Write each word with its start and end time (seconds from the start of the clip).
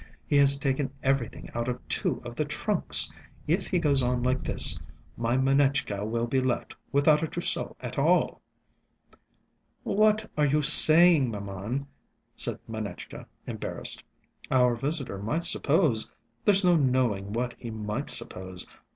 He 0.25 0.37
has 0.37 0.57
taken 0.57 0.91
everything 1.03 1.47
out 1.53 1.67
of 1.67 1.87
two 1.87 2.23
of 2.25 2.35
the 2.35 2.43
trunks! 2.43 3.11
If 3.45 3.67
he 3.67 3.77
goes 3.77 4.01
on 4.01 4.23
like 4.23 4.43
this, 4.43 4.79
my 5.15 5.37
Manetchka 5.37 6.03
will 6.05 6.25
be 6.25 6.39
left 6.41 6.75
without 6.91 7.21
a 7.21 7.27
trousseau 7.27 7.75
at 7.79 7.99
all." 7.99 8.41
"What 9.83 10.27
are 10.35 10.47
you 10.47 10.63
saying, 10.63 11.29
mamam?" 11.29 11.85
said 12.35 12.57
Manetchka, 12.67 13.27
embarrassed. 13.45 14.03
"Our 14.49 14.73
visitor 14.75 15.19
might 15.19 15.45
suppose... 15.45 16.09
there's 16.45 16.63
no 16.63 16.75
knowing 16.75 17.31
what 17.31 17.53
he 17.59 17.69
might 17.69 18.09
suppose 18.09 18.65